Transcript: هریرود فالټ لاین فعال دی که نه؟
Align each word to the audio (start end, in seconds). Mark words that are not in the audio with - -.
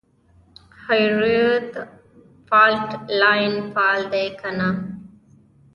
هریرود 0.83 1.69
فالټ 2.47 2.89
لاین 3.21 3.53
فعال 3.73 4.01
دی 4.13 4.25
که 4.39 4.49
نه؟ 4.57 4.69